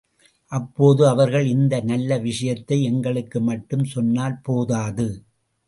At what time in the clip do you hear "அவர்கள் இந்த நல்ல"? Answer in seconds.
1.07-2.17